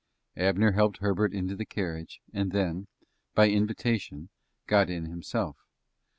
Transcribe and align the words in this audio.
Abner 0.35 0.71
helped 0.71 0.97
Herbert 0.97 1.31
into 1.31 1.55
the 1.55 1.63
carriage, 1.63 2.21
and 2.33 2.51
then, 2.51 2.87
by 3.35 3.49
invitation, 3.49 4.29
got 4.65 4.89
in 4.89 5.05
himself. 5.05 5.57